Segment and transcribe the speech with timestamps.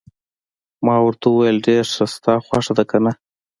[0.85, 3.11] ما ورته وویل: ډېر ښه، ستا خوښه ده، که نه؟